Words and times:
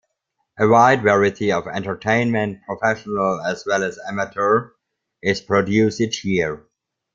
A 0.57 0.67
wide 0.67 1.03
variety 1.03 1.51
of 1.51 1.67
entertainment, 1.67 2.61
professional 2.65 3.39
as 3.45 3.63
well 3.67 3.83
as 3.83 3.99
amateur, 4.07 4.71
is 5.21 5.41
produced 5.41 6.01
each 6.01 6.25
year. 6.25 6.63